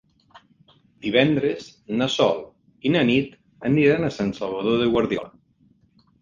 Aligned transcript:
Divendres 1.05 1.67
na 1.99 2.07
Sol 2.13 2.41
i 2.89 2.93
na 2.95 3.05
Nit 3.11 3.37
aniran 3.71 4.09
a 4.09 4.11
Sant 4.17 4.33
Salvador 4.41 4.83
de 4.85 4.89
Guardiola. 4.97 5.33